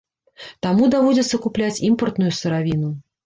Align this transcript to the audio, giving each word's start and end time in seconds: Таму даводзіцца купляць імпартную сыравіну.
Таму 0.65 0.87
даводзіцца 0.95 1.39
купляць 1.45 1.81
імпартную 1.91 2.31
сыравіну. 2.41 2.89